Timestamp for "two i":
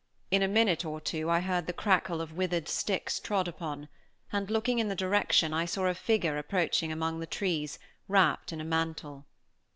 0.99-1.41